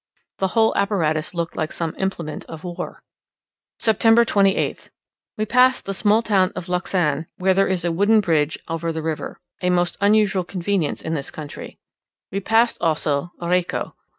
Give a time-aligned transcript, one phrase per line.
[0.39, 3.03] The whole apparatus looked like some implement of war.
[3.77, 4.89] September 28th.
[5.37, 9.03] We passed the small town of Luxan where there is a wooden bridge over the
[9.03, 11.77] river a most unusual convenience in this country.
[12.31, 13.93] We passed also Areco.